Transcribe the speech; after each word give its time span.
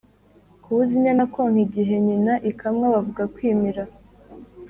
Kubuza 0.61 0.91
inyana 0.97 1.23
konka 1.33 1.59
igihe 1.65 1.95
nyina 2.05 2.33
ikamwa 2.51 2.85
bavuga 2.93 3.23
kwimira 3.33 3.83